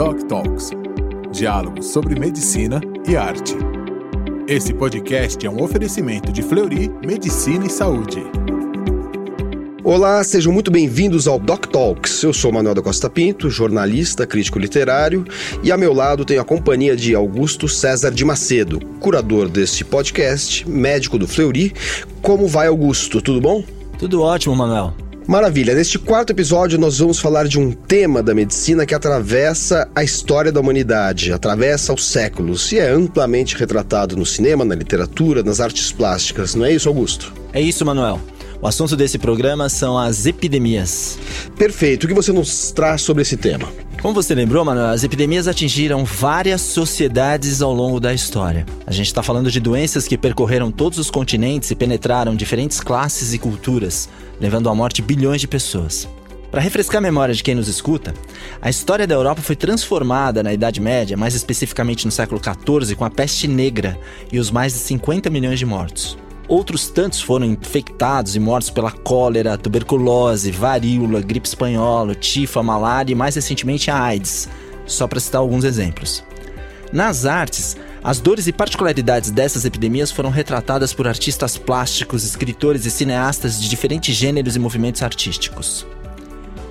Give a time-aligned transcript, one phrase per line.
[0.00, 0.70] Doc Talks
[1.30, 3.54] diálogos sobre medicina e arte.
[4.48, 8.22] Esse podcast é um oferecimento de Fleury Medicina e Saúde.
[9.84, 12.22] Olá, sejam muito bem-vindos ao Doc Talks.
[12.22, 15.22] Eu sou Manuel da Costa Pinto, jornalista, crítico literário,
[15.62, 20.66] e a meu lado tenho a companhia de Augusto César de Macedo, curador deste podcast,
[20.66, 21.74] médico do Fleury.
[22.22, 23.20] Como vai, Augusto?
[23.20, 23.62] Tudo bom?
[23.98, 24.94] Tudo ótimo, Manuel.
[25.30, 25.76] Maravilha.
[25.76, 30.50] Neste quarto episódio, nós vamos falar de um tema da medicina que atravessa a história
[30.50, 35.92] da humanidade, atravessa os séculos e é amplamente retratado no cinema, na literatura, nas artes
[35.92, 36.56] plásticas.
[36.56, 37.32] Não é isso, Augusto?
[37.52, 38.20] É isso, Manuel.
[38.62, 41.18] O assunto desse programa são as epidemias.
[41.56, 42.04] Perfeito.
[42.04, 43.66] O que você nos traz sobre esse tema?
[44.02, 48.66] Como você lembrou, Manuel, as epidemias atingiram várias sociedades ao longo da história.
[48.86, 53.32] A gente está falando de doenças que percorreram todos os continentes e penetraram diferentes classes
[53.32, 56.06] e culturas, levando à morte bilhões de pessoas.
[56.50, 58.12] Para refrescar a memória de quem nos escuta,
[58.60, 63.06] a história da Europa foi transformada na Idade Média, mais especificamente no século XIV, com
[63.06, 63.98] a peste negra
[64.30, 66.18] e os mais de 50 milhões de mortos.
[66.50, 73.14] Outros tantos foram infectados e mortos pela cólera, tuberculose, varíola, gripe espanhola, tifa, malária e
[73.14, 74.48] mais recentemente a AIDS,
[74.84, 76.24] só para citar alguns exemplos.
[76.92, 82.90] Nas artes, as dores e particularidades dessas epidemias foram retratadas por artistas plásticos, escritores e
[82.90, 85.86] cineastas de diferentes gêneros e movimentos artísticos.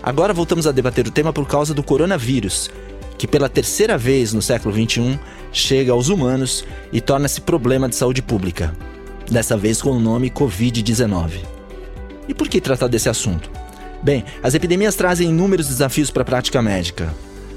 [0.03, 2.69] Agora voltamos a debater o tema por causa do coronavírus,
[3.17, 5.17] que pela terceira vez no século XXI
[5.53, 8.75] chega aos humanos e torna-se problema de saúde pública
[9.29, 11.45] dessa vez com o nome Covid-19.
[12.27, 13.49] E por que tratar desse assunto?
[14.01, 17.13] Bem, as epidemias trazem inúmeros desafios para a prática médica.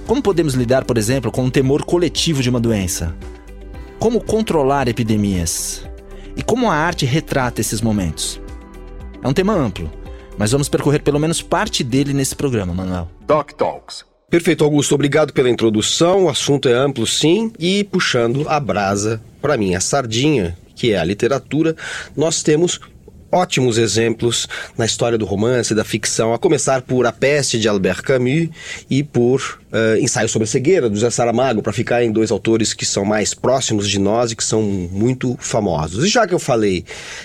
[0.07, 3.15] Como podemos lidar, por exemplo, com o temor coletivo de uma doença?
[3.99, 5.85] Como controlar epidemias?
[6.37, 8.41] E como a arte retrata esses momentos?
[9.23, 9.91] É um tema amplo,
[10.37, 13.09] mas vamos percorrer pelo menos parte dele nesse programa, Manuel.
[13.27, 14.05] Doc Talks.
[14.29, 14.95] Perfeito, Augusto.
[14.95, 16.25] Obrigado pela introdução.
[16.25, 20.99] O assunto é amplo, sim, e puxando a brasa para mim, a sardinha que é
[20.99, 21.77] a literatura,
[22.17, 22.81] nós temos
[23.33, 24.47] ótimos exemplos
[24.77, 28.51] na história do romance, da ficção, a começar por A Peste de Albert Camus
[28.91, 32.75] e por uh, Ensaio sobre a Cegueira, do José Saramago, para ficar em dois autores
[32.75, 36.05] que são mais próximos de nós e que são muito famosos.
[36.05, 36.85] E já que eu falei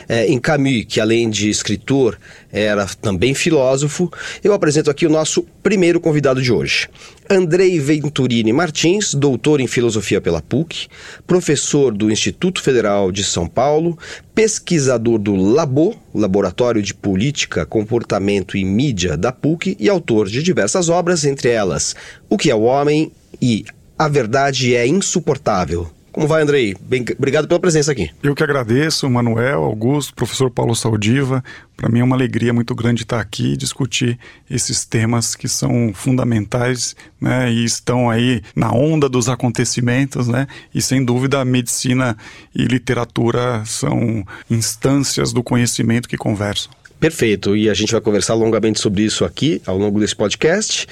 [0.09, 2.17] uh, em Camus, que além de escritor
[2.51, 4.11] era também filósofo,
[4.43, 6.87] eu apresento aqui o nosso primeiro convidado de hoje.
[7.29, 10.87] Andrei Venturini Martins, doutor em filosofia pela PUC,
[11.25, 13.97] professor do Instituto Federal de São Paulo,
[14.33, 20.89] pesquisador do Labo, Laboratório de Política, Comportamento e Mídia da PUC e autor de diversas
[20.89, 21.95] obras, entre elas
[22.29, 23.65] O que é o Homem e
[23.99, 26.75] A Verdade é Insuportável, como vai, Andrei?
[26.81, 28.09] Bem, obrigado pela presença aqui.
[28.23, 31.43] Eu que agradeço, Manuel, Augusto, professor Paulo Saldiva.
[31.75, 34.17] Para mim é uma alegria muito grande estar aqui e discutir
[34.49, 40.27] esses temas que são fundamentais né, e estão aí na onda dos acontecimentos.
[40.27, 42.17] Né, e sem dúvida a medicina
[42.55, 46.71] e literatura são instâncias do conhecimento que conversam.
[46.99, 50.87] Perfeito, e a gente vai conversar longamente sobre isso aqui ao longo desse podcast.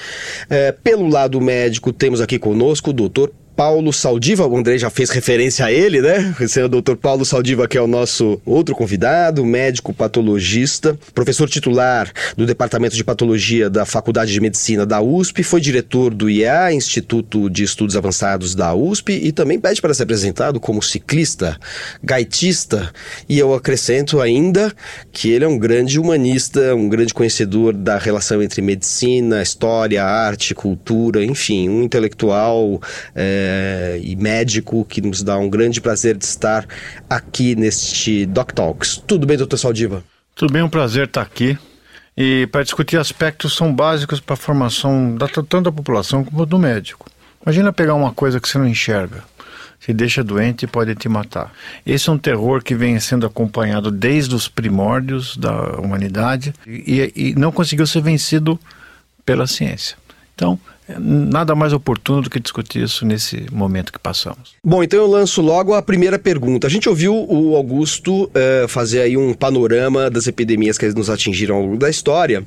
[0.48, 5.10] É, pelo lado médico, temos aqui conosco o doutor Paulo Saldiva, o André já fez
[5.10, 6.36] referência a ele, né?
[6.42, 6.96] Esse é o Dr.
[6.96, 13.04] Paulo Saldiva, que é o nosso outro convidado, médico patologista, professor titular do Departamento de
[13.04, 18.56] Patologia da Faculdade de Medicina da USP, foi diretor do IEA, Instituto de Estudos Avançados
[18.56, 21.58] da USP, e também pede para ser apresentado como ciclista,
[22.04, 22.92] gaitista,
[23.30, 24.74] e eu acrescento ainda
[25.14, 30.54] que ele é um grande humanista, um grande conhecedor da relação entre medicina, história, arte,
[30.54, 32.82] cultura, enfim, um intelectual.
[33.16, 33.45] É,
[34.02, 36.66] e médico, que nos dá um grande prazer de estar
[37.10, 39.02] aqui neste Doc Talks.
[39.06, 40.04] Tudo bem, doutor Saldiva?
[40.36, 41.58] Tudo bem, um prazer estar aqui.
[42.18, 46.58] E para discutir aspectos são básicos para a formação da, tanto da população como do
[46.58, 47.10] médico.
[47.46, 49.24] Imagina pegar uma coisa que você não enxerga
[49.86, 51.54] te deixa doente e pode te matar.
[51.86, 57.36] Esse é um terror que vem sendo acompanhado desde os primórdios da humanidade e, e
[57.36, 58.60] não conseguiu ser vencido
[59.24, 59.96] pela ciência.
[60.34, 60.60] Então,
[61.00, 64.54] nada mais oportuno do que discutir isso nesse momento que passamos.
[64.64, 66.68] Bom, então eu lanço logo a primeira pergunta.
[66.68, 71.56] A gente ouviu o Augusto uh, fazer aí um panorama das epidemias que nos atingiram
[71.56, 72.44] ao longo da história.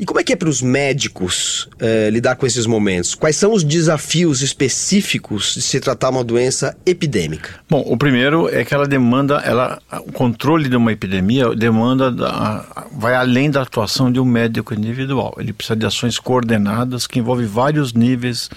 [0.00, 3.14] E como é que é para os médicos uh, lidar com esses momentos?
[3.14, 7.50] Quais são os desafios específicos de se tratar uma doença epidêmica?
[7.68, 12.86] Bom, o primeiro é que ela demanda, ela, o controle de uma epidemia demanda, da,
[12.96, 15.34] vai além da atuação de um médico individual.
[15.36, 18.48] Ele precisa de ações coordenadas que envolvem vários níveis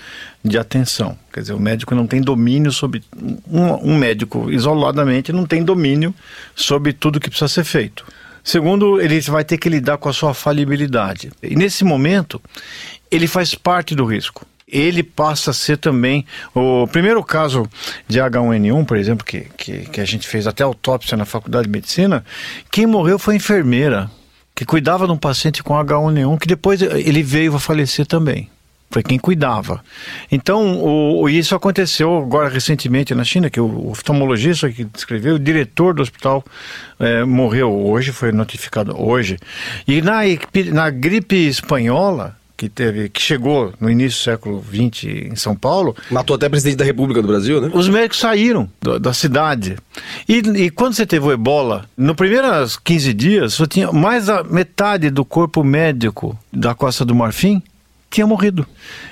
[0.46, 1.18] de atenção.
[1.34, 3.04] Quer dizer, o médico não tem domínio sobre.
[3.51, 6.16] Um, um médico isoladamente não tem domínio
[6.56, 8.06] sobre tudo que precisa ser feito.
[8.44, 11.31] Segundo, ele vai ter que lidar com a sua falibilidade.
[11.42, 12.42] E nesse momento,
[13.10, 14.45] ele faz parte do risco.
[14.68, 16.25] ele passa a ser também
[16.56, 17.69] o primeiro caso
[18.07, 21.72] de H1N1, por exemplo, que, que, que a gente fez até autópsia na Faculdade de
[21.72, 22.25] Medicina,
[22.72, 24.10] quem morreu foi a enfermeira
[24.56, 28.50] que cuidava de um paciente com H1N1 que depois ele veio a falecer também
[28.94, 29.84] foi quem cuidava.
[30.31, 35.95] Então, o, isso aconteceu agora recentemente na China, que o oftalmologista que descreveu, o diretor
[35.95, 36.45] do hospital
[37.00, 39.40] é, morreu hoje, foi notificado hoje.
[39.88, 40.19] E na,
[40.72, 45.96] na gripe espanhola, que teve, que chegou no início do século XX em São Paulo.
[46.12, 47.72] Matou até presidente da República do Brasil, né?
[47.74, 49.75] Os médicos saíram do, da cidade.
[50.30, 54.44] E, e, quando você teve o ebola, no primeiros 15 dias, só tinha mais da
[54.44, 57.62] metade do corpo médico da Costa do Marfim
[58.13, 58.65] tinha morrido.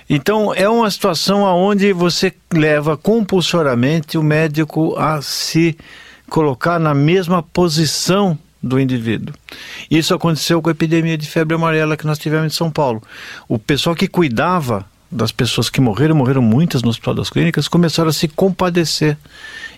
[0.10, 5.78] Então é uma situação onde você leva compulsoriamente o médico a se
[6.30, 9.34] colocar na mesma posição do indivíduo.
[9.90, 13.02] Isso aconteceu com a epidemia de febre amarela que nós tivemos em São Paulo.
[13.48, 18.10] O pessoal que cuidava das pessoas que morreram, morreram muitas no Hospital das Clínicas, começaram
[18.10, 19.18] a se compadecer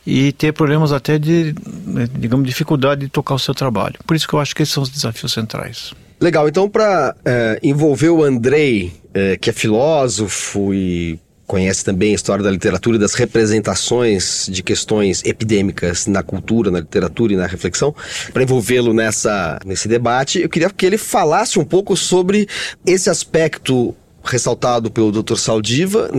[0.06, 1.56] e ter problemas até de,
[1.88, 3.96] né, digamos, dificuldade de tocar o seu trabalho.
[4.06, 5.94] Por isso que eu acho que esses são os desafios centrais.
[6.24, 12.16] Legal, então para é, envolver o Andrei, é, que é filósofo e conhece também a
[12.16, 17.46] história da literatura e das representações de questões epidêmicas na cultura, na literatura e na
[17.46, 17.94] reflexão,
[18.32, 22.48] para envolvê-lo nessa nesse debate, eu queria que ele falasse um pouco sobre
[22.86, 23.94] esse aspecto
[24.24, 25.36] ressaltado pelo Dr.
[25.36, 26.10] Saldiva,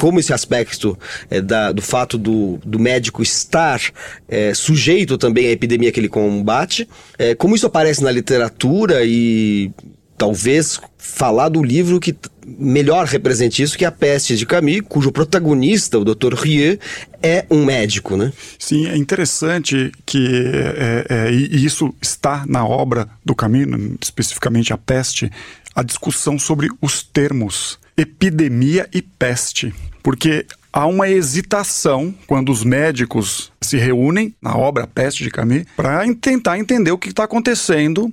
[0.00, 0.98] como esse aspecto
[1.30, 3.80] é, da, do fato do, do médico estar
[4.28, 6.88] é, sujeito também à epidemia que ele combate,
[7.18, 9.70] é, como isso aparece na literatura e
[10.16, 12.14] talvez falar do livro que
[12.46, 16.34] melhor represente isso, que é A Peste de Camus, cujo protagonista, o Dr.
[16.34, 16.78] Rieu,
[17.22, 18.32] é um médico, né?
[18.58, 23.66] Sim, é interessante que é, é, e isso está na obra do Camus,
[24.00, 25.30] especificamente A Peste,
[25.74, 33.52] a discussão sobre os termos epidemia e peste, porque há uma hesitação quando os médicos
[33.60, 38.12] se reúnem na obra Peste de Camus para tentar entender o que está acontecendo.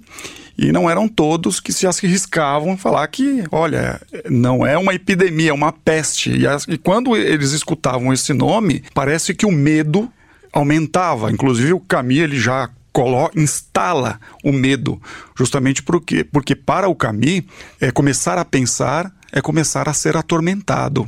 [0.61, 5.51] E não eram todos que se arriscavam a falar que, olha, não é uma epidemia,
[5.51, 6.37] é uma peste.
[6.37, 10.11] E, as, e quando eles escutavam esse nome, parece que o medo
[10.51, 11.31] aumentava.
[11.31, 15.01] Inclusive o Camus ele já coloca, instala o medo,
[15.37, 17.43] justamente porque, porque para o Camus,
[17.79, 21.07] é começar a pensar é começar a ser atormentado.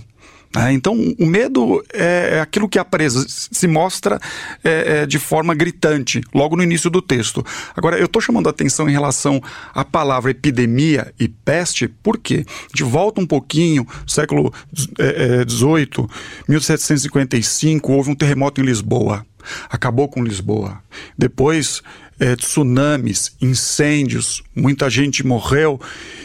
[0.55, 0.73] Né?
[0.73, 2.77] então, o medo é, é aquilo que
[3.27, 4.19] se mostra
[4.63, 7.43] é, é, de forma gritante, logo no início do texto.
[7.75, 9.41] Agora, eu estou chamando a atenção em relação
[9.73, 16.07] à palavra epidemia e peste, porque de volta um pouquinho, século XVIII,
[16.47, 19.25] 1755, houve um terremoto em Lisboa
[19.69, 20.81] acabou com Lisboa.
[21.17, 21.81] Depois,
[22.21, 25.81] é, tsunamis, incêndios, muita gente morreu.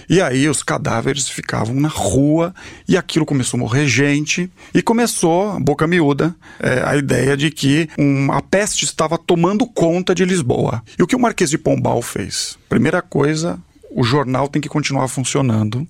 [0.08, 2.54] E aí os cadáveres ficavam na rua
[2.86, 7.88] e aquilo começou a morrer gente e começou, boca miúda, é, a ideia de que
[7.98, 10.82] um, a peste estava tomando conta de Lisboa.
[10.98, 12.58] E o que o Marquês de Pombal fez?
[12.68, 13.58] Primeira coisa,
[13.90, 15.88] o jornal tem que continuar funcionando.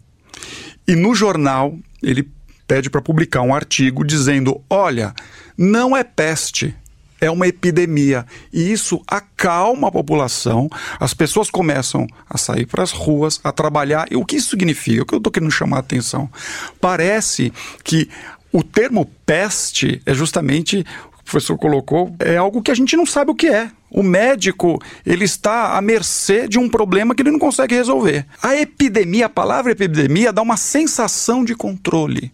[0.87, 2.31] E no jornal ele
[2.67, 5.13] pede para publicar um artigo dizendo: olha,
[5.59, 6.75] não é peste,
[7.21, 8.27] é uma epidemia.
[8.53, 10.69] E isso acalma a população,
[10.99, 14.07] as pessoas começam a sair para as ruas, a trabalhar.
[14.11, 15.03] E o que isso significa?
[15.03, 16.31] O que eu estou querendo chamar a atenção?
[16.81, 17.53] Parece
[17.83, 18.09] que
[18.53, 20.85] o termo peste é justamente
[21.19, 23.71] o professor colocou, é algo que a gente não sabe o que é.
[23.91, 28.27] O médico, ele está à mercê de um problema que ele não consegue resolver.
[28.43, 32.33] A epidemia, a palavra epidemia dá uma sensação de controle,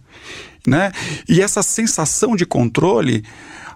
[0.67, 0.93] né?
[1.29, 3.25] E essa sensação de controle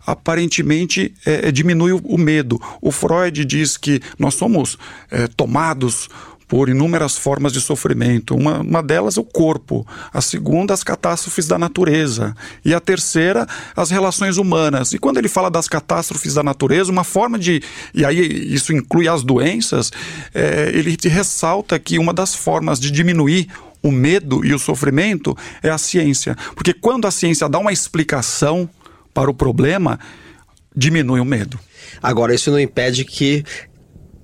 [0.07, 2.61] aparentemente é, é, diminui o, medo.
[2.81, 4.79] O Freud diz que nós somos
[5.11, 6.09] é, tomados
[6.49, 8.35] por inúmeras formas de sofrimento.
[8.35, 13.47] Uma, uma delas é o corpo, a segunda, as catástrofes da natureza, e a terceira,
[13.75, 14.93] as relações humanas.
[14.93, 17.63] E quando ele fala das catástrofes da natureza, uma forma de.
[17.93, 18.21] E aí
[18.55, 19.91] isso inclui as doenças,
[20.33, 23.49] é, ele ressalta que uma das formas de diminuir
[23.83, 26.37] o medo e o sofrimento é a ciência.
[26.55, 28.69] Porque quando a ciência dá uma explicação
[29.17, 29.99] para o problema,
[30.77, 31.59] diminui o medo.
[32.03, 33.43] Agora, isso não impede que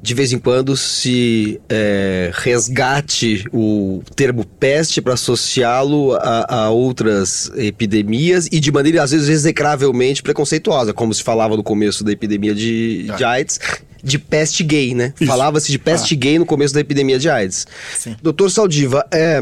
[0.02, 7.50] de vez em quando se é, resgate o termo peste para associá-lo a, a, outras
[7.54, 12.52] epidemias e de maneira às vezes execravelmente preconceituosa, como se falava no começo da epidemia
[12.52, 13.60] de, de AIDS,
[14.02, 15.14] de peste gay, né?
[15.24, 16.18] Falava-se de peste ah.
[16.18, 17.66] gay no começo da epidemia de AIDS.
[17.96, 18.16] Sim.
[18.20, 19.40] Doutor Saldiva, é,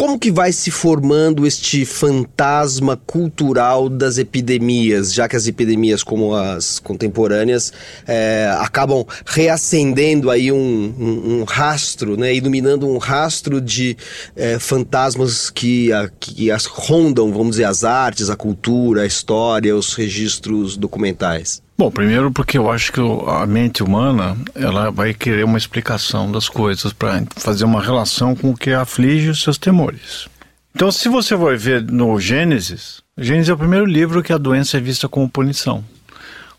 [0.00, 6.34] como que vai se formando este fantasma cultural das epidemias, já que as epidemias como
[6.34, 7.70] as contemporâneas
[8.08, 13.94] é, acabam reacendendo aí um, um, um, rastro, né, iluminando um rastro de
[14.34, 19.76] é, fantasmas que, a, que as rondam, vamos dizer, as artes, a cultura, a história,
[19.76, 21.60] os registros documentais?
[21.80, 26.46] Bom, primeiro porque eu acho que a mente humana ela vai querer uma explicação das
[26.46, 30.28] coisas para fazer uma relação com o que aflige os seus temores.
[30.74, 34.76] Então, se você vai ver no Gênesis, Gênesis é o primeiro livro que a doença
[34.76, 35.82] é vista como punição.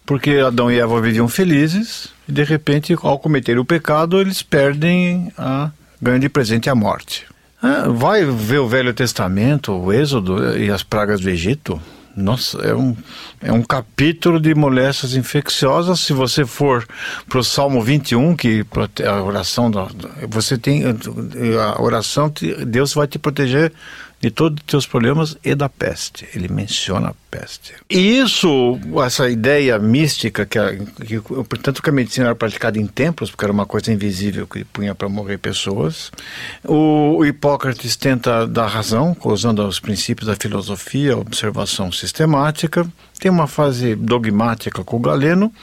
[0.08, 5.32] Porque Adão e Eva viviam felizes e, de repente, ao cometer o pecado, eles perdem
[5.38, 5.70] a
[6.01, 7.28] grande presente a morte.
[7.62, 11.80] Ah, vai ver o Velho Testamento, o Êxodo e as pragas do Egito.
[12.15, 12.96] Nossa, é um,
[13.41, 16.01] é um capítulo de moléstias infecciosas.
[16.01, 16.86] Se você for
[17.27, 18.65] para o Salmo 21, que
[19.08, 19.72] a oração,
[20.27, 22.32] você tem a oração,
[22.68, 23.72] Deus vai te proteger
[24.22, 26.28] de todos os teus problemas e da peste.
[26.36, 27.74] Ele menciona a peste.
[27.90, 30.60] E isso, essa ideia mística, que,
[31.06, 34.63] que portanto que a medicina era praticada em templos, porque era uma coisa invisível que
[34.63, 36.12] punha para morrer pessoas.
[36.63, 42.88] O, o, Hipócrates tenta dar razão, usando os princípios da filosofia, observação sistemática.
[43.22, 45.54] Tem uma fase dogmática com o Galeno,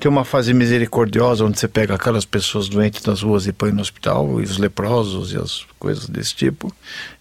[0.00, 3.82] tem uma fase misericordiosa, onde você pega aquelas pessoas doentes das ruas e põe no
[3.82, 6.74] hospital, e os leprosos e as coisas desse tipo.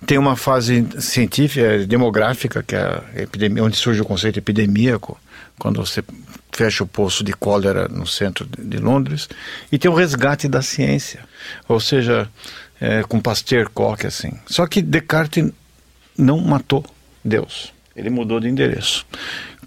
[0.08, 5.20] Tem uma fase científica, demográfica, que é a epidemia, onde surge o conceito epidemíaco,
[5.60, 6.02] quando você
[6.54, 9.28] fecha o poço de cólera no centro de Londres.
[9.70, 11.20] E tem o resgate da ciência,
[11.68, 12.30] ou seja,
[12.80, 14.32] é, com Pasteur, Koch, assim.
[14.46, 15.52] Só que Descartes
[16.18, 16.86] não matou
[17.26, 19.06] Deus, ele mudou de endereço.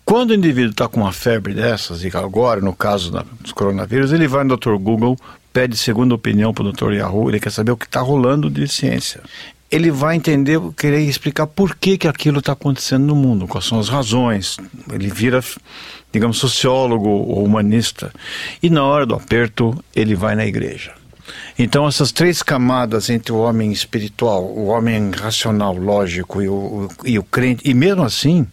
[0.05, 4.13] Quando o indivíduo está com uma febre dessas, e agora, no caso da, dos coronavírus,
[4.13, 4.77] ele vai no Dr.
[4.77, 5.19] Google,
[5.51, 6.93] pede segunda opinião para o Dr.
[6.93, 9.23] Yahoo, ele quer saber o que está rolando de ciência.
[9.71, 13.79] Ele vai entender, querer explicar por que, que aquilo está acontecendo no mundo, quais são
[13.79, 14.59] as razões.
[14.93, 15.43] Ele vira,
[16.13, 18.13] digamos, sociólogo ou humanista.
[18.63, 20.93] E na hora do aperto, ele vai na igreja.
[21.59, 27.19] Então, essas três camadas entre o homem espiritual, o homem racional, lógico e o, e
[27.19, 28.47] o crente, e mesmo assim,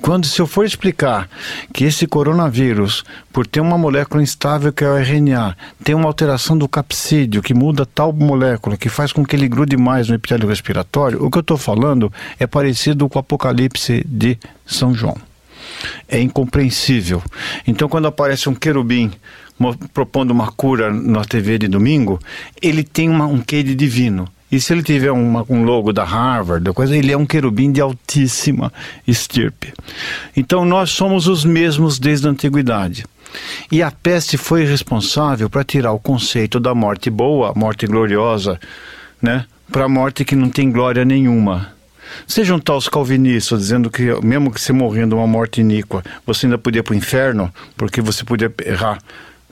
[0.00, 1.28] quando se eu for explicar
[1.72, 6.56] que esse coronavírus, por ter uma molécula instável que é o RNA, tem uma alteração
[6.56, 10.48] do capsídeo que muda tal molécula que faz com que ele grude mais no epitélio
[10.48, 15.16] respiratório, o que eu estou falando é parecido com o Apocalipse de São João.
[16.08, 17.22] É incompreensível.
[17.66, 19.10] Então, quando aparece um querubim
[19.92, 22.20] propondo uma cura na TV de domingo,
[22.60, 24.28] ele tem uma, um quê de divino.
[24.56, 27.78] E se ele tiver uma, um logo da Harvard, coisa, ele é um querubim de
[27.78, 28.72] altíssima
[29.06, 29.70] estirpe.
[30.34, 33.04] Então nós somos os mesmos desde a antiguidade.
[33.70, 38.58] E a peste foi responsável para tirar o conceito da morte boa, morte gloriosa,
[39.20, 41.74] né, para a morte que não tem glória nenhuma.
[42.26, 46.56] Você juntar os calvinistas dizendo que mesmo que você morrendo uma morte iníqua, você ainda
[46.56, 48.96] podia para o inferno, porque você podia errar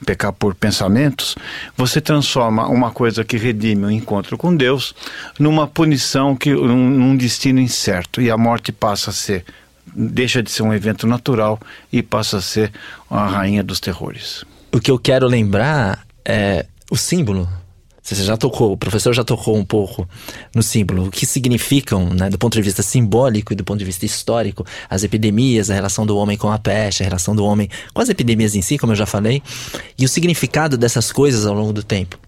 [0.05, 1.35] pecar por pensamentos,
[1.77, 4.95] você transforma uma coisa que redime o encontro com Deus
[5.39, 9.45] numa punição que num, num destino incerto e a morte passa a ser
[9.95, 11.61] deixa de ser um evento natural
[11.93, 12.73] e passa a ser
[13.09, 14.45] a rainha dos terrores.
[14.73, 17.49] O que eu quero lembrar é o símbolo
[18.05, 20.07] você já tocou, o professor já tocou um pouco
[20.55, 23.85] no símbolo, o que significam, né, do ponto de vista simbólico e do ponto de
[23.85, 27.71] vista histórico, as epidemias, a relação do homem com a peste, a relação do homem
[27.95, 29.43] com as epidemias em si, como eu já falei,
[29.99, 32.19] e o significado dessas coisas ao longo do tempo.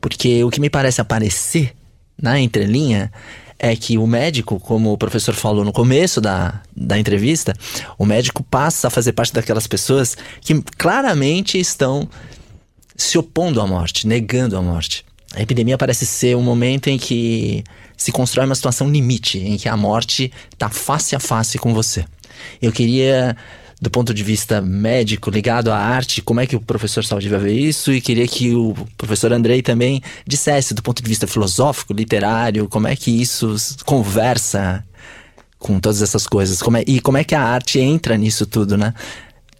[0.00, 1.74] Porque o que me parece aparecer
[2.20, 3.10] na entrelinha
[3.58, 7.54] é que o médico, como o professor falou no começo da, da entrevista,
[7.98, 12.08] o médico passa a fazer parte daquelas pessoas que claramente estão
[12.94, 15.04] se opondo à morte, negando a morte.
[15.34, 17.64] A epidemia parece ser um momento em que
[17.96, 22.04] se constrói uma situação limite, em que a morte está face a face com você.
[22.62, 23.36] Eu queria,
[23.80, 27.52] do ponto de vista médico, ligado à arte, como é que o professor Saldiva vê
[27.52, 32.68] isso, e queria que o professor Andrei também dissesse, do ponto de vista filosófico, literário,
[32.68, 34.84] como é que isso conversa
[35.58, 38.76] com todas essas coisas, como é, e como é que a arte entra nisso tudo,
[38.76, 38.92] né?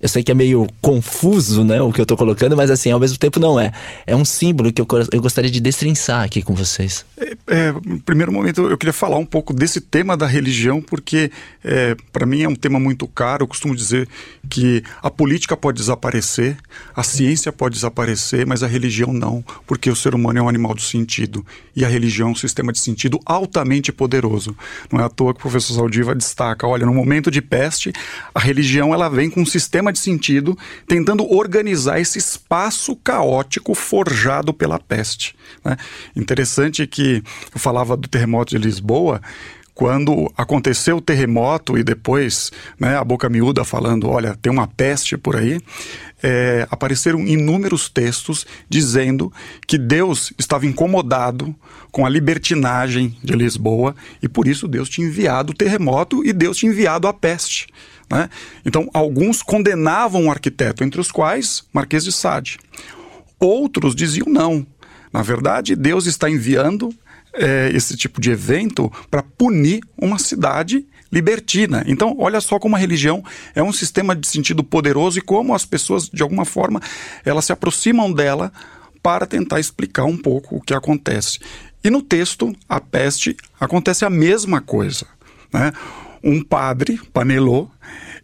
[0.04, 3.00] Eu sei que é meio confuso, né, o que eu tô colocando, mas assim, ao
[3.00, 3.72] mesmo tempo não é.
[4.06, 7.06] É um símbolo que eu, eu gostaria de destrinçar aqui com vocês.
[7.16, 11.30] É, é, primeiro momento, eu queria falar um pouco desse tema da religião, porque
[11.64, 13.44] é, para mim é um tema muito caro.
[13.44, 14.06] Eu costumo dizer
[14.50, 16.58] que a política pode desaparecer,
[16.94, 20.74] a ciência pode desaparecer, mas a religião não, porque o ser humano é um animal
[20.74, 24.54] do sentido e a religião é um sistema de sentido altamente poderoso.
[24.92, 27.90] Não é à toa que o professor Saldiva destaca: olha, no momento de peste,
[28.34, 34.52] a religião ela vem com um sistema de sentido, tentando organizar esse espaço caótico forjado
[34.52, 35.34] pela peste.
[35.64, 35.76] Né?
[36.14, 37.22] Interessante que
[37.54, 39.22] eu falava do terremoto de Lisboa,
[39.74, 45.16] quando aconteceu o terremoto e depois né, a boca miúda falando, olha, tem uma peste
[45.18, 45.60] por aí,
[46.22, 49.32] é, apareceram inúmeros textos dizendo
[49.66, 51.54] que Deus estava incomodado
[51.90, 56.56] com a libertinagem de Lisboa e por isso Deus tinha enviado o terremoto e Deus
[56.56, 57.66] tinha enviado a peste.
[58.10, 58.28] Né?
[58.64, 62.58] Então, alguns condenavam o arquiteto, entre os quais Marquês de Sade.
[63.38, 64.66] Outros diziam não.
[65.12, 66.94] Na verdade, Deus está enviando
[67.32, 71.84] é, esse tipo de evento para punir uma cidade libertina.
[71.86, 73.22] Então, olha só como a religião
[73.54, 76.80] é um sistema de sentido poderoso e como as pessoas, de alguma forma,
[77.24, 78.52] elas se aproximam dela
[79.00, 81.38] para tentar explicar um pouco o que acontece.
[81.84, 85.06] E no texto, a peste, acontece a mesma coisa.
[85.52, 85.72] Né?
[86.24, 87.68] Um padre, Panelô,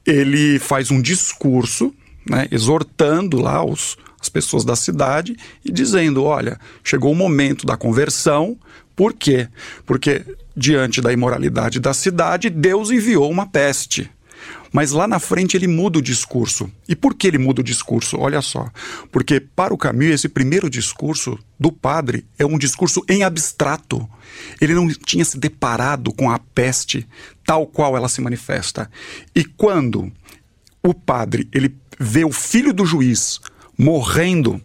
[0.06, 1.94] ele faz um discurso
[2.28, 7.76] né, exortando lá os, as pessoas da cidade e dizendo: olha, chegou o momento da
[7.76, 8.56] conversão,
[8.96, 9.48] por quê?
[9.84, 10.24] Porque
[10.56, 14.10] diante da imoralidade da cidade, Deus enviou uma peste.
[14.72, 16.70] Mas lá na frente ele muda o discurso.
[16.88, 18.16] E por que ele muda o discurso?
[18.18, 18.70] Olha só.
[19.10, 24.08] Porque para o Camus, esse primeiro discurso do padre é um discurso em abstrato.
[24.60, 27.06] Ele não tinha se deparado com a peste
[27.44, 28.90] tal qual ela se manifesta.
[29.34, 30.12] E quando
[30.82, 33.40] o padre ele vê o filho do juiz
[33.76, 34.62] morrendo,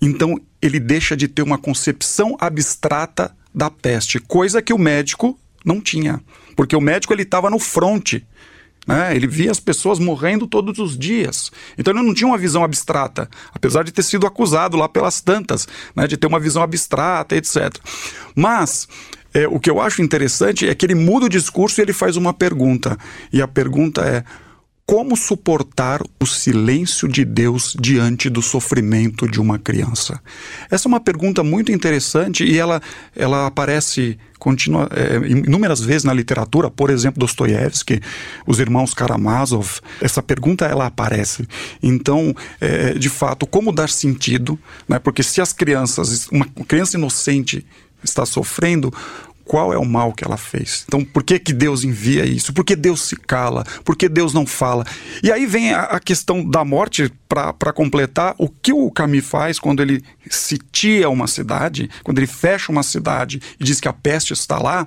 [0.00, 5.80] então ele deixa de ter uma concepção abstrata da peste, coisa que o médico não
[5.80, 6.20] tinha,
[6.56, 8.26] porque o médico ele estava no fronte.
[8.86, 9.14] Né?
[9.14, 11.50] Ele via as pessoas morrendo todos os dias.
[11.78, 15.68] Então ele não tinha uma visão abstrata, apesar de ter sido acusado lá pelas tantas,
[15.94, 16.06] né?
[16.06, 17.76] de ter uma visão abstrata, etc.
[18.34, 18.88] Mas
[19.34, 22.16] é, o que eu acho interessante é que ele muda o discurso e ele faz
[22.16, 22.98] uma pergunta.
[23.32, 24.24] E a pergunta é:
[24.84, 30.20] como suportar o silêncio de Deus diante do sofrimento de uma criança?
[30.70, 32.80] Essa é uma pergunta muito interessante e ela,
[33.14, 38.00] ela aparece continua, é, inúmeras vezes na literatura, por exemplo, Dostoiévski,
[38.44, 39.78] os irmãos Karamazov.
[40.00, 41.46] Essa pergunta ela aparece.
[41.80, 44.58] Então, é, de fato, como dar sentido?
[44.88, 44.98] Né?
[44.98, 47.64] Porque se as crianças, uma criança inocente
[48.02, 48.92] está sofrendo,
[49.52, 50.82] qual é o mal que ela fez.
[50.88, 52.54] Então, por que, que Deus envia isso?
[52.54, 53.64] Por que Deus se cala?
[53.84, 54.82] Por que Deus não fala?
[55.22, 58.34] E aí vem a, a questão da morte para completar.
[58.38, 63.42] O que o Camus faz quando ele sitia uma cidade, quando ele fecha uma cidade
[63.60, 64.86] e diz que a peste está lá,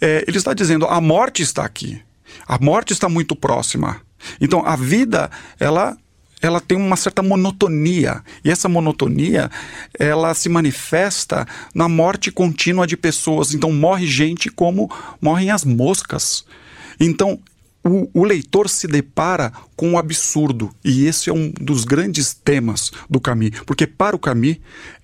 [0.00, 2.00] é, ele está dizendo a morte está aqui.
[2.46, 4.00] A morte está muito próxima.
[4.40, 5.98] Então, a vida, ela
[6.40, 8.22] ela tem uma certa monotonia.
[8.44, 9.50] E essa monotonia,
[9.98, 13.54] ela se manifesta na morte contínua de pessoas.
[13.54, 16.44] Então morre gente como morrem as moscas.
[17.00, 17.38] Então
[17.84, 20.70] o, o, leitor se depara com o absurdo.
[20.84, 23.50] E esse é um dos grandes temas do Camus.
[23.66, 24.58] Porque para o Camus,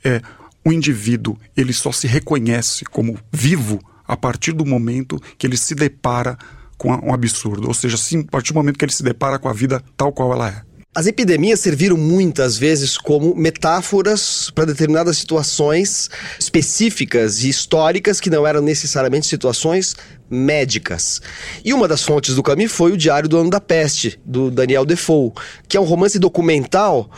[0.04, 0.20] é,
[0.64, 5.74] o indivíduo ele só se reconhece como vivo a partir do momento que ele se
[5.74, 6.36] depara
[6.76, 7.68] com um absurdo.
[7.68, 10.12] Ou seja, sim, a partir do momento que ele se depara com a vida tal
[10.12, 10.73] qual ela é.
[10.96, 18.46] As epidemias serviram muitas vezes como metáforas para determinadas situações específicas e históricas que não
[18.46, 19.96] eram necessariamente situações
[20.30, 21.20] médicas.
[21.64, 24.84] E uma das fontes do Camus foi o Diário do Ano da Peste, do Daniel
[24.84, 25.32] Defoe,
[25.66, 27.10] que é um romance documental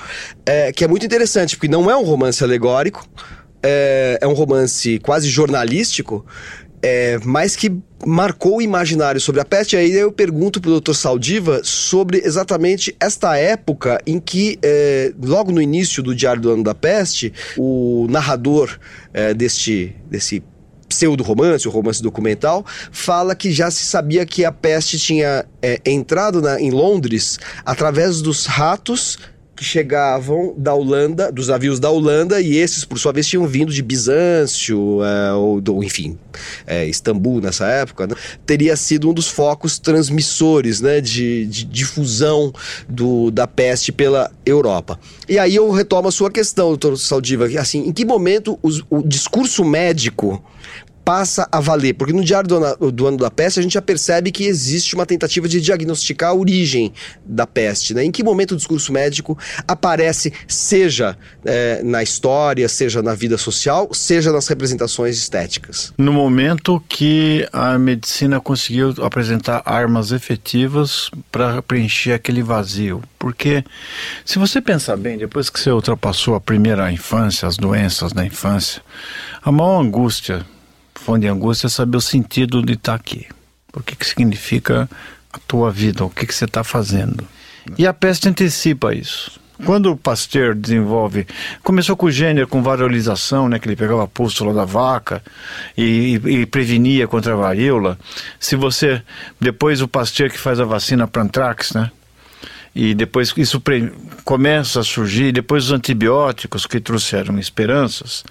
[0.47, 3.07] é, que é muito interessante, porque não é um romance alegórico,
[3.63, 6.25] é, é um romance quase jornalístico,
[6.87, 9.77] é, mas que marcou o imaginário sobre a peste.
[9.77, 10.95] Aí eu pergunto para o Dr.
[10.95, 16.63] Saldiva sobre exatamente esta época em que, é, logo no início do Diário do Ano
[16.63, 18.79] da Peste, o narrador
[19.13, 20.45] é, deste, desse
[20.89, 26.41] pseudo-romance, o romance documental, fala que já se sabia que a peste tinha é, entrado
[26.41, 29.19] na, em Londres através dos ratos
[29.57, 33.73] que chegavam da Holanda, dos navios da Holanda, e esses, por sua vez, tinham vindo
[33.73, 36.19] de Bizâncio, é, ou do, enfim,
[36.67, 38.15] é, Istambul nessa época, né?
[38.45, 42.53] teria sido um dos focos transmissores né, de, de difusão
[42.87, 45.01] do, da peste pela Europa.
[45.27, 49.03] E aí eu retomo a sua questão, doutor Saldiva, assim, em que momento os, o
[49.03, 50.45] discurso médico
[51.07, 51.95] passa a valer?
[51.95, 54.97] Porque no Diário do ano, do ano, da Peste a gente já percebe que existe
[54.97, 56.93] uma tentativa de diagnosticar a origem
[57.25, 57.95] da peste.
[57.95, 58.05] Né?
[58.05, 59.39] Em que momento o discurso médico
[59.69, 65.93] aparece, seja é, na história, seja na vida social, seja nas representações estéticas?
[65.97, 73.01] No momento que a medicina conseguiu apresentar armas efetivas para preencher aquele vazio.
[73.17, 73.65] Porque,
[74.25, 78.83] se você pensar bem, depois que você ultrapassou a primeira infância, as doenças da infância,
[79.41, 80.45] a maior angústia
[81.07, 83.29] fonte de angústia é saber o sentido de estar aqui.
[83.73, 84.91] O que, que significa
[85.33, 87.25] a tua vida, o que, que você está fazendo.
[87.79, 89.39] E a peste antecipa isso.
[89.65, 91.27] Quando o Pasteur desenvolve,
[91.63, 95.23] começou com o Jenner com variolização, né, que ele pegava a pústula da vaca
[95.79, 97.97] e, e, e, prevenia contra a varíola.
[98.41, 99.01] Se você
[99.41, 101.91] depois o Pasteur que faz a vacina para antrax, né,
[102.77, 103.61] e depois isso
[104.23, 108.23] começa a surgir, depois os antibióticos que trouxeram esperanças,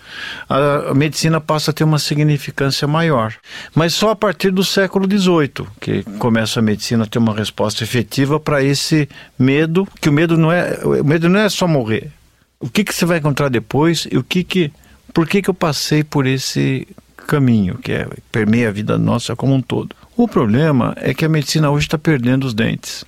[0.48, 3.34] a, medicina passa a ter uma significância maior.
[3.74, 7.84] Mas só a partir do século XVIII que começa a medicina a ter uma resposta
[7.84, 12.12] efetiva para esse medo, que o medo não é, o medo não é só morrer.
[12.60, 14.72] O que, que você vai encontrar depois e o que que,
[15.12, 16.88] por que que eu passei por esse
[17.26, 19.96] caminho que é, permeia a vida nossa como um todo.
[20.16, 23.04] O problema é que a medicina hoje está perdendo os dentes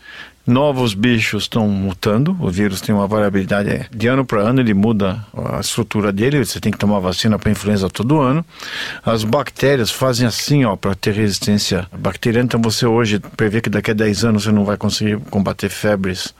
[0.47, 4.73] novos bichos estão mutando, o vírus tem uma variabilidade é, de ano para ano, ele
[4.73, 8.45] muda a estrutura dele, você tem que tomar vacina para influenza todo ano.
[9.05, 13.91] As bactérias fazem assim, ó, para ter resistência bacteriana, então você hoje prevê que daqui
[13.91, 16.33] a 10 anos você não vai conseguir combater febres.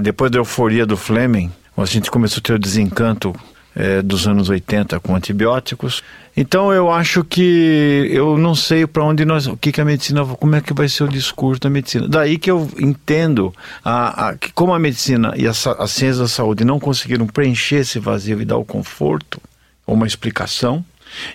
[0.00, 3.34] Depois da euforia do Fleming, a gente começou a ter o desencanto
[3.74, 6.02] é, dos anos 80 com antibióticos.
[6.36, 10.24] Então eu acho que eu não sei para onde nós, o que, que a medicina,
[10.24, 12.08] como é que vai ser o discurso da medicina.
[12.08, 13.52] Daí que eu entendo
[13.84, 17.76] a, a, que como a medicina e a, a ciência da saúde não conseguiram preencher
[17.76, 19.40] esse vazio e dar o conforto,
[19.86, 20.84] uma explicação,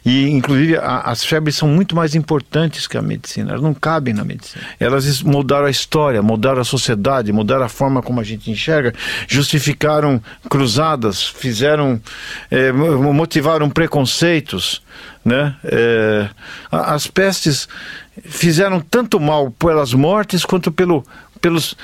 [0.06, 3.52] e, inclusive, a, as febres são muito mais importantes que a medicina.
[3.52, 4.64] Elas não cabem na medicina.
[4.80, 8.94] Elas mudaram a história, mudaram a sociedade, mudaram a forma como a gente enxerga,
[9.28, 12.02] justificaram cruzadas, fizeram,
[12.50, 14.82] é, motivaram preconceitos.
[15.24, 15.56] Né?
[15.64, 16.30] É,
[16.72, 17.68] as pestes
[18.24, 21.06] fizeram tanto mal pelas mortes quanto pelo,
[21.42, 21.76] pelos,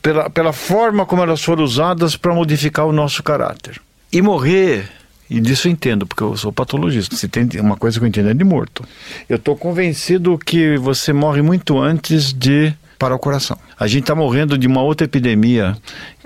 [0.00, 3.80] pela, pela forma como elas foram usadas para modificar o nosso caráter.
[4.12, 4.88] E morrer
[5.28, 7.16] e disso eu entendo, porque eu sou patologista.
[7.16, 8.84] Se tem uma coisa que eu entendo é de morto.
[9.28, 13.58] Eu estou convencido que você morre muito antes de para o coração.
[13.78, 15.76] A gente está morrendo de uma outra epidemia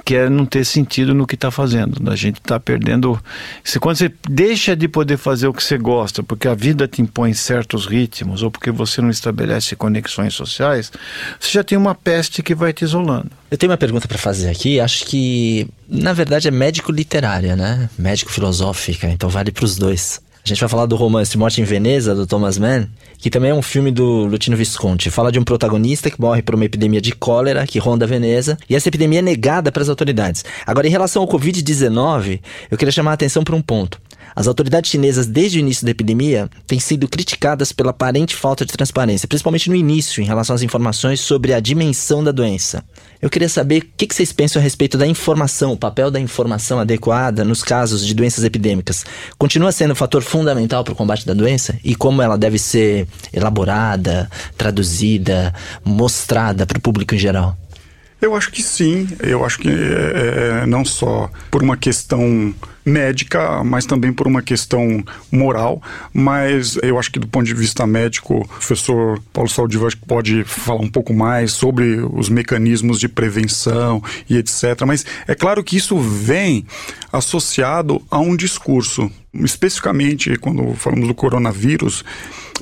[0.05, 2.11] que é não ter sentido no que está fazendo.
[2.11, 3.23] A gente está perdendo.
[3.63, 7.03] Se quando você deixa de poder fazer o que você gosta, porque a vida te
[7.03, 10.91] impõe certos ritmos ou porque você não estabelece conexões sociais,
[11.39, 13.31] você já tem uma peste que vai te isolando.
[13.51, 14.81] Eu tenho uma pergunta para fazer aqui.
[14.81, 17.89] Acho que na verdade é médico literária, né?
[17.99, 19.09] Médico filosófica.
[19.09, 20.21] Então vale para os dois.
[20.43, 23.55] A gente vai falar do romance Morte em Veneza, do Thomas Mann, que também é
[23.55, 25.11] um filme do Lutino Visconti.
[25.11, 28.75] Fala de um protagonista que morre por uma epidemia de cólera que ronda Veneza, e
[28.75, 30.43] essa epidemia é negada pelas autoridades.
[30.67, 34.01] Agora, em relação ao Covid-19, eu queria chamar a atenção para um ponto.
[34.35, 38.73] As autoridades chinesas, desde o início da epidemia, têm sido criticadas pela aparente falta de
[38.73, 42.85] transparência, principalmente no início, em relação às informações sobre a dimensão da doença.
[43.21, 46.79] Eu queria saber o que vocês pensam a respeito da informação, o papel da informação
[46.79, 49.05] adequada nos casos de doenças epidêmicas.
[49.39, 51.79] Continua sendo um fator fundamental para o combate da doença?
[51.85, 57.57] E como ela deve ser elaborada, traduzida, mostrada para o público em geral?
[58.21, 59.09] Eu acho que sim.
[59.21, 62.55] Eu acho que é, é, não só por uma questão
[62.85, 65.03] médica, mas também por uma questão
[65.33, 65.83] moral.
[66.13, 70.81] Mas eu acho que do ponto de vista médico, o professor Paulo Saldiva pode falar
[70.81, 74.83] um pouco mais sobre os mecanismos de prevenção e etc.
[74.87, 76.67] Mas é claro que isso vem
[77.13, 79.11] associado a um discurso.
[79.33, 82.05] Especificamente quando falamos do coronavírus,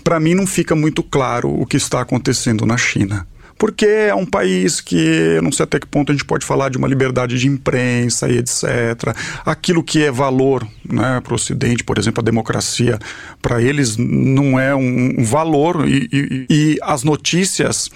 [0.04, 3.26] para mim não fica muito claro o que está acontecendo na China
[3.58, 6.70] porque é um país que eu não sei até que ponto a gente pode falar
[6.70, 9.14] de uma liberdade de imprensa e etc.
[9.44, 12.98] Aquilo que é valor né, para o Ocidente, por exemplo, a democracia,
[13.42, 17.90] para eles não é um, valor e, e, e, as notícias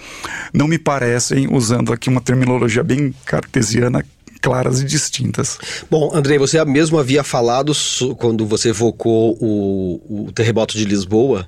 [0.53, 4.05] não me parecem, usando aqui uma terminologia bem cartesiana,
[4.41, 5.57] claras e distintas.
[5.89, 7.71] Bom, Andrei, você mesmo havia falado
[8.17, 11.47] quando você evocou o, o terremoto de Lisboa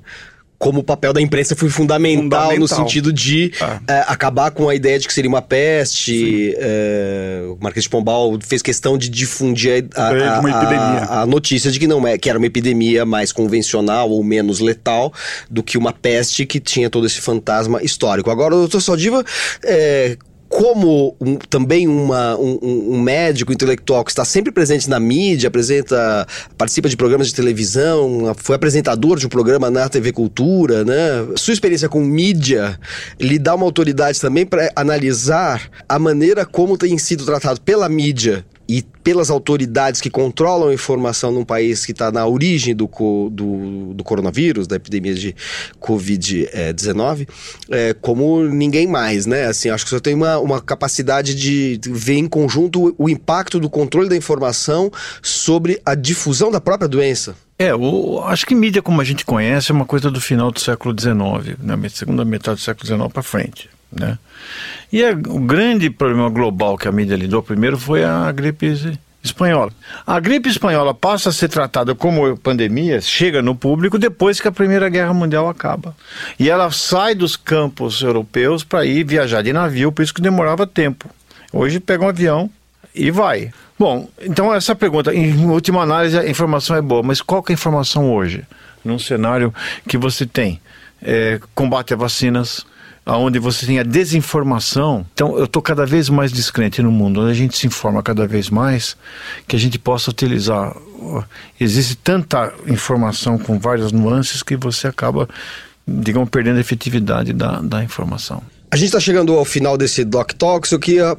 [0.57, 2.57] como o papel da imprensa foi fundamental, fundamental.
[2.57, 3.51] no sentido de
[3.87, 3.93] é.
[3.93, 6.55] É, acabar com a ideia de que seria uma peste.
[6.57, 11.79] É, o Marquês de Pombal fez questão de difundir a, a, a, a, notícia de
[11.79, 15.13] que não é que era uma epidemia mais convencional ou menos letal
[15.49, 18.29] do que uma peste que tinha todo esse fantasma histórico.
[18.29, 19.23] Agora, o doutor Saldiva
[19.63, 20.17] é,
[20.55, 26.25] como um, também uma, um, um, médico intelectual que está sempre presente na mídia, apresenta,
[26.57, 31.27] participa de programas de televisão, foi apresentador de um programa na TV Cultura, né?
[31.35, 32.79] Sua experiência com mídia
[33.19, 38.45] lhe dá uma autoridade também para analisar a maneira como tem sido tratado pela mídia
[38.67, 42.89] e pelas autoridades que controlam a informação num país que está na origem do,
[43.32, 45.36] do, do, coronavírus, da epidemia de
[45.80, 47.28] Covid-19,
[47.69, 49.45] é, como ninguém mais, né?
[49.45, 53.60] Assim, acho que você tem uma, uma capacidade de ver em conjunto o, o impacto
[53.60, 57.36] do controle da informação sobre a difusão da própria doença.
[57.58, 60.60] É, o, acho que mídia como a gente conhece é uma coisa do final do
[60.60, 61.89] século XIX, na né?
[61.89, 63.69] segunda metade do século XIX para frente.
[63.95, 64.17] Né?
[64.91, 68.67] E é, o grande problema global que a mídia lidou primeiro foi a gripe
[69.23, 69.71] espanhola.
[70.05, 74.51] A gripe espanhola passa a ser tratada como pandemia, chega no público depois que a
[74.51, 75.95] Primeira Guerra Mundial acaba.
[76.38, 80.67] E ela sai dos campos europeus para ir viajar de navio, por isso que demorava
[80.67, 81.10] tempo.
[81.51, 82.49] Hoje pega um avião
[82.93, 83.51] e vai.
[83.77, 87.53] Bom, então essa pergunta, em última análise, a informação é boa, mas qual é a
[87.53, 88.43] informação hoje?
[88.84, 89.53] Num cenário
[89.88, 90.62] que você tem
[91.01, 92.65] é, combate a vacinas,
[93.05, 95.05] onde você tem a desinformação.
[95.13, 98.27] Então, eu estou cada vez mais descrente no mundo, onde a gente se informa cada
[98.27, 98.97] vez mais,
[99.47, 100.75] que a gente possa utilizar.
[101.59, 105.29] Existe tanta informação com várias nuances que você acaba,
[105.87, 108.41] digamos, perdendo a efetividade da, da informação.
[108.71, 110.71] A gente está chegando ao final desse Doc Talks.
[110.71, 111.15] Eu queria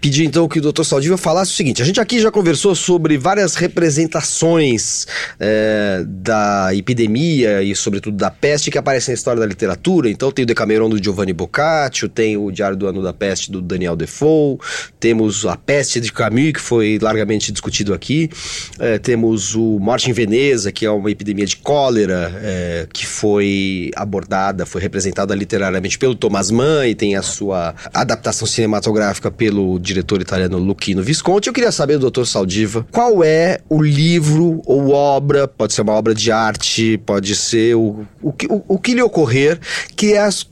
[0.00, 0.84] pedir então que o Dr.
[0.84, 5.06] Saldiva falasse o seguinte: a gente aqui já conversou sobre várias representações
[5.38, 10.10] é, da epidemia e, sobretudo, da peste que aparecem na história da literatura.
[10.10, 13.60] Então, tem o Decameron do Giovanni Boccaccio, tem o Diário do Ano da Peste do
[13.60, 14.58] Daniel Defoe,
[15.00, 18.30] temos a Peste de Camus, que foi largamente discutido aqui,
[18.78, 23.90] é, temos o Morte em Veneza, que é uma epidemia de cólera é, que foi
[23.96, 30.20] abordada, foi representada literariamente pelo Thomas Mann e tem a sua adaptação cinematográfica pelo diretor
[30.20, 31.48] italiano Luchino Visconti.
[31.48, 32.24] Eu queria saber do Dr.
[32.24, 37.74] Saldiva qual é o livro ou obra, pode ser uma obra de arte, pode ser
[37.74, 39.58] o, o, o, o que lhe ocorrer,
[39.96, 40.46] que é as,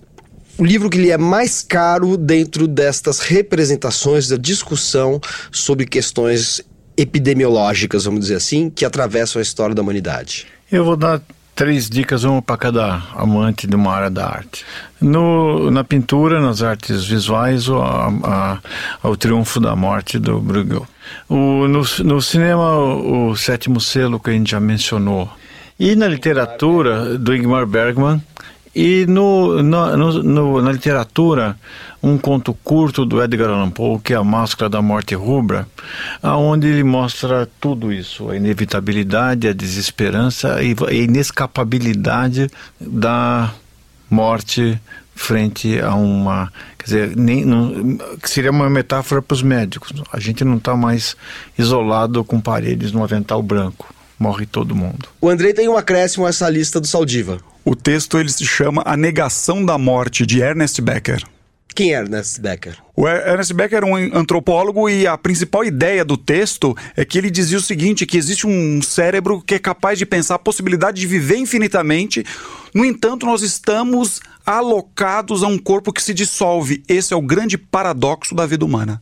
[0.59, 5.21] o livro que lhe é mais caro dentro destas representações da discussão
[5.53, 6.63] sobre questões
[6.97, 10.47] epidemiológicas, vamos dizer assim, que atravessam a história da humanidade.
[10.73, 11.21] Eu vou dar
[11.57, 14.65] três dicas, uma para cada amante de uma área da arte.
[15.01, 18.61] No, na pintura, nas artes visuais, o, a,
[19.03, 20.87] a, o Triunfo da Morte do Bruegel.
[21.29, 25.31] O, no, no cinema, o, o Sétimo Selo, que a gente já mencionou.
[25.81, 28.23] E na literatura, do Ingmar Bergman,
[28.77, 31.57] e no, no, no, na literatura,
[32.03, 35.67] um conto curto do Edgar Allan Poe, que é A Máscara da Morte Rubra,
[36.23, 43.51] aonde ele mostra tudo isso, a inevitabilidade, a desesperança e a inescapabilidade da
[44.11, 44.79] morte
[45.15, 49.91] frente a uma, quer dizer, nem, não, seria uma metáfora para os médicos.
[50.13, 51.17] A gente não está mais
[51.59, 53.95] isolado com paredes no avental branco.
[54.19, 55.09] Morre todo mundo.
[55.19, 57.41] O Andrei tem um acréscimo a essa lista do Saldiva.
[57.69, 61.25] O texto ele se chama A Negação da Morte, de Ernest Becker.
[61.75, 62.79] Quem é Ernest Becker?
[62.95, 67.29] O Ernest Becker era um antropólogo e a principal ideia do texto é que ele
[67.29, 71.09] dizia o seguinte, que existe um cérebro que é capaz de pensar a possibilidade de
[71.09, 72.25] viver infinitamente,
[72.73, 76.85] no entanto nós estamos alocados a um corpo que se dissolve.
[76.87, 79.01] Esse é o grande paradoxo da vida humana.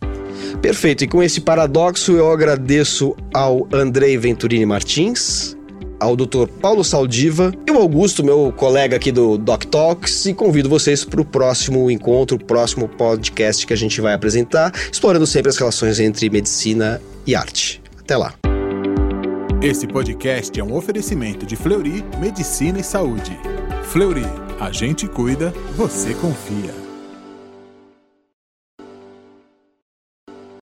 [0.63, 5.55] Perfeito, e com esse paradoxo eu agradeço ao Andrei Venturini Martins,
[5.99, 6.47] ao Dr.
[6.61, 11.21] Paulo Saldiva e o Augusto, meu colega aqui do Doc Talks, e convido vocês para
[11.21, 16.01] o próximo encontro, o próximo podcast que a gente vai apresentar, explorando sempre as relações
[16.01, 17.83] entre medicina e arte.
[18.01, 18.35] Até lá.
[19.63, 23.39] Esse podcast é um oferecimento de Fleury Medicina e Saúde.
[23.85, 24.27] Fleury,
[24.61, 26.84] a gente cuida, você confia.